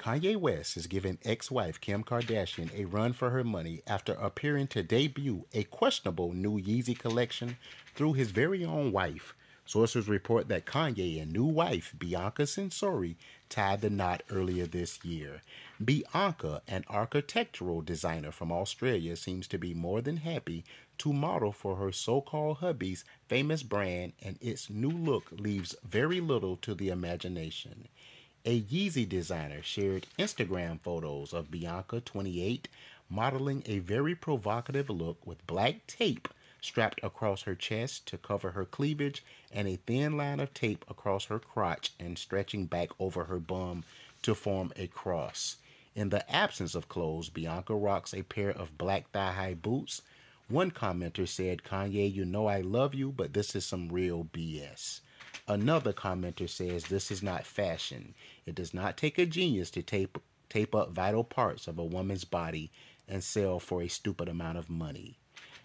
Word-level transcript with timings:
Kanye 0.00 0.34
West 0.34 0.78
is 0.78 0.86
giving 0.86 1.18
ex 1.26 1.50
wife 1.50 1.78
Kim 1.78 2.02
Kardashian 2.02 2.72
a 2.74 2.86
run 2.86 3.12
for 3.12 3.28
her 3.28 3.44
money 3.44 3.82
after 3.86 4.14
appearing 4.14 4.66
to 4.68 4.82
debut 4.82 5.44
a 5.52 5.64
questionable 5.64 6.32
new 6.32 6.58
Yeezy 6.58 6.98
collection 6.98 7.58
through 7.94 8.14
his 8.14 8.30
very 8.30 8.64
own 8.64 8.92
wife. 8.92 9.34
Sources 9.66 10.08
report 10.08 10.48
that 10.48 10.64
Kanye 10.64 11.20
and 11.20 11.30
new 11.30 11.44
wife 11.44 11.92
Bianca 11.98 12.44
Censori 12.44 13.16
tied 13.50 13.82
the 13.82 13.90
knot 13.90 14.22
earlier 14.30 14.64
this 14.64 15.04
year. 15.04 15.42
Bianca, 15.84 16.62
an 16.66 16.86
architectural 16.88 17.82
designer 17.82 18.32
from 18.32 18.50
Australia, 18.50 19.16
seems 19.16 19.46
to 19.48 19.58
be 19.58 19.74
more 19.74 20.00
than 20.00 20.16
happy 20.16 20.64
to 20.96 21.12
model 21.12 21.52
for 21.52 21.76
her 21.76 21.92
so 21.92 22.22
called 22.22 22.56
hubby's 22.56 23.04
famous 23.28 23.62
brand, 23.62 24.14
and 24.22 24.38
its 24.40 24.70
new 24.70 24.88
look 24.88 25.26
leaves 25.30 25.76
very 25.84 26.22
little 26.22 26.56
to 26.56 26.74
the 26.74 26.88
imagination. 26.88 27.86
A 28.46 28.62
Yeezy 28.62 29.06
designer 29.06 29.60
shared 29.62 30.06
Instagram 30.18 30.80
photos 30.80 31.34
of 31.34 31.50
Bianca, 31.50 32.00
28, 32.00 32.68
modeling 33.10 33.62
a 33.66 33.80
very 33.80 34.14
provocative 34.14 34.88
look 34.88 35.26
with 35.26 35.46
black 35.46 35.86
tape 35.86 36.26
strapped 36.62 37.00
across 37.02 37.42
her 37.42 37.54
chest 37.54 38.06
to 38.06 38.16
cover 38.16 38.52
her 38.52 38.64
cleavage 38.64 39.22
and 39.52 39.68
a 39.68 39.76
thin 39.76 40.16
line 40.16 40.40
of 40.40 40.54
tape 40.54 40.86
across 40.88 41.26
her 41.26 41.38
crotch 41.38 41.92
and 42.00 42.16
stretching 42.16 42.64
back 42.64 42.88
over 42.98 43.24
her 43.24 43.38
bum 43.38 43.84
to 44.22 44.34
form 44.34 44.72
a 44.74 44.86
cross. 44.86 45.56
In 45.94 46.08
the 46.08 46.28
absence 46.34 46.74
of 46.74 46.88
clothes, 46.88 47.28
Bianca 47.28 47.74
rocks 47.74 48.14
a 48.14 48.22
pair 48.22 48.50
of 48.50 48.78
black 48.78 49.10
thigh 49.10 49.32
high 49.32 49.54
boots. 49.54 50.00
One 50.48 50.70
commenter 50.70 51.28
said, 51.28 51.62
Kanye, 51.62 52.10
you 52.10 52.24
know 52.24 52.46
I 52.46 52.62
love 52.62 52.94
you, 52.94 53.12
but 53.12 53.34
this 53.34 53.54
is 53.54 53.66
some 53.66 53.90
real 53.90 54.24
BS. 54.24 55.00
Another 55.50 55.92
commenter 55.92 56.48
says 56.48 56.84
this 56.84 57.10
is 57.10 57.24
not 57.24 57.44
fashion. 57.44 58.14
It 58.46 58.54
does 58.54 58.72
not 58.72 58.96
take 58.96 59.18
a 59.18 59.26
genius 59.26 59.68
to 59.72 59.82
tape 59.82 60.16
tape 60.48 60.76
up 60.76 60.92
vital 60.92 61.24
parts 61.24 61.66
of 61.66 61.76
a 61.76 61.84
woman's 61.84 62.22
body 62.22 62.70
and 63.08 63.24
sell 63.24 63.58
for 63.58 63.82
a 63.82 63.88
stupid 63.88 64.28
amount 64.28 64.58
of 64.58 64.70
money. 64.70 65.18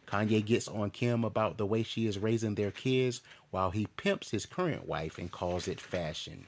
Kanye 0.08 0.44
gets 0.44 0.68
on 0.68 0.90
Kim 0.90 1.24
about 1.24 1.60
the 1.60 1.68
way 1.68 1.84
she 1.84 2.08
is 2.08 2.18
raising 2.18 2.56
their 2.56 2.72
kids 2.72 3.22
while 3.52 3.70
he 3.70 3.86
pimps 3.96 4.32
his 4.32 4.48
current 4.48 4.88
wife 4.88 5.20
and 5.20 5.32
calls 5.32 5.68
it 5.68 5.80
fashion. 5.80 6.48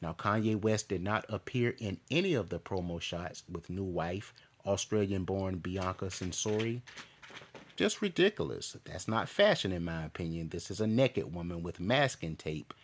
Now, 0.00 0.14
Kanye 0.14 0.58
West 0.58 0.88
did 0.88 1.02
not 1.02 1.26
appear 1.28 1.74
in 1.78 2.00
any 2.10 2.32
of 2.32 2.48
the 2.48 2.58
promo 2.58 3.02
shots 3.02 3.42
with 3.52 3.68
new 3.68 3.84
wife, 3.84 4.32
Australian 4.64 5.24
born 5.24 5.58
Bianca 5.58 6.06
Censori. 6.06 6.80
Just 7.78 8.02
ridiculous. 8.02 8.76
That's 8.84 9.06
not 9.06 9.28
fashion, 9.28 9.70
in 9.70 9.84
my 9.84 10.02
opinion. 10.02 10.48
This 10.48 10.68
is 10.68 10.80
a 10.80 10.86
naked 10.88 11.32
woman 11.32 11.62
with 11.62 11.78
masking 11.78 12.34
tape 12.34 12.74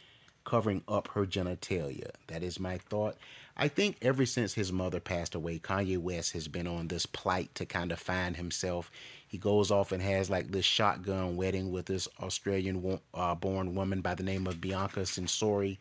covering 0.44 0.84
up 0.86 1.08
her 1.08 1.26
genitalia. 1.26 2.10
That 2.28 2.44
is 2.44 2.60
my 2.60 2.78
thought. 2.78 3.16
I 3.56 3.66
think 3.66 3.96
ever 4.02 4.24
since 4.24 4.54
his 4.54 4.72
mother 4.72 5.00
passed 5.00 5.34
away, 5.34 5.58
Kanye 5.58 5.98
West 5.98 6.32
has 6.34 6.46
been 6.46 6.68
on 6.68 6.86
this 6.86 7.06
plight 7.06 7.52
to 7.56 7.66
kind 7.66 7.90
of 7.90 7.98
find 7.98 8.36
himself. 8.36 8.88
He 9.26 9.36
goes 9.36 9.72
off 9.72 9.90
and 9.90 10.00
has 10.00 10.30
like 10.30 10.52
this 10.52 10.64
shotgun 10.64 11.34
wedding 11.34 11.72
with 11.72 11.86
this 11.86 12.06
Australian 12.20 13.00
uh, 13.14 13.34
born 13.34 13.74
woman 13.74 14.00
by 14.00 14.14
the 14.14 14.22
name 14.22 14.46
of 14.46 14.60
Bianca 14.60 15.00
Censori. 15.00 15.78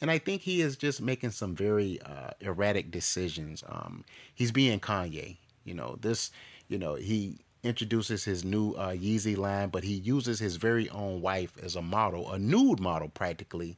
And 0.00 0.12
I 0.12 0.18
think 0.18 0.42
he 0.42 0.60
is 0.60 0.76
just 0.76 1.02
making 1.02 1.30
some 1.30 1.56
very 1.56 2.00
uh, 2.02 2.30
erratic 2.38 2.92
decisions. 2.92 3.64
Um, 3.68 4.04
he's 4.32 4.52
being 4.52 4.78
Kanye. 4.78 5.38
You 5.64 5.74
know, 5.74 5.98
this, 6.00 6.30
you 6.68 6.78
know, 6.78 6.94
he 6.94 7.40
introduces 7.64 8.24
his 8.24 8.44
new 8.44 8.72
uh, 8.72 8.90
Yeezy 8.92 9.36
line, 9.36 9.70
but 9.70 9.82
he 9.82 9.94
uses 9.94 10.38
his 10.38 10.56
very 10.56 10.88
own 10.90 11.20
wife 11.20 11.52
as 11.62 11.74
a 11.74 11.82
model, 11.82 12.30
a 12.30 12.38
nude 12.38 12.78
model 12.78 13.08
practically, 13.08 13.76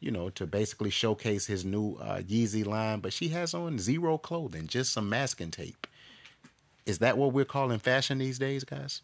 you 0.00 0.10
know, 0.10 0.30
to 0.30 0.46
basically 0.46 0.90
showcase 0.90 1.46
his 1.46 1.64
new 1.64 1.96
uh, 1.96 2.18
Yeezy 2.18 2.64
line. 2.64 3.00
But 3.00 3.12
she 3.12 3.28
has 3.28 3.52
on 3.52 3.78
zero 3.78 4.16
clothing, 4.16 4.66
just 4.68 4.92
some 4.92 5.08
masking 5.08 5.50
tape. 5.50 5.86
Is 6.86 6.98
that 6.98 7.18
what 7.18 7.32
we're 7.32 7.44
calling 7.44 7.78
fashion 7.78 8.18
these 8.18 8.38
days, 8.38 8.64
guys? 8.64 9.02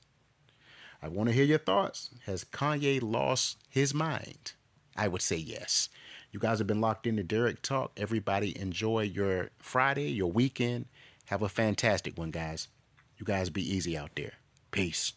I 1.02 1.08
want 1.08 1.28
to 1.28 1.34
hear 1.34 1.44
your 1.44 1.58
thoughts. 1.58 2.10
Has 2.26 2.44
Kanye 2.44 3.02
lost 3.02 3.58
his 3.68 3.94
mind? 3.94 4.52
I 4.96 5.08
would 5.08 5.22
say 5.22 5.36
yes. 5.36 5.88
You 6.30 6.38
guys 6.38 6.58
have 6.58 6.66
been 6.66 6.80
locked 6.80 7.06
into 7.06 7.22
Derek 7.22 7.62
Talk. 7.62 7.92
Everybody 7.96 8.58
enjoy 8.60 9.02
your 9.02 9.50
Friday, 9.58 10.10
your 10.10 10.30
weekend. 10.30 10.86
Have 11.26 11.42
a 11.42 11.48
fantastic 11.48 12.18
one, 12.18 12.30
guys. 12.30 12.68
You 13.20 13.26
guys 13.26 13.50
be 13.50 13.62
easy 13.62 13.98
out 13.98 14.12
there. 14.16 14.32
Peace. 14.70 15.12